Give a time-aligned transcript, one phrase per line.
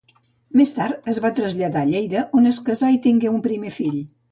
[0.61, 4.05] Més tard es va traslladar a Lleida on es casà i tingué un primer fill.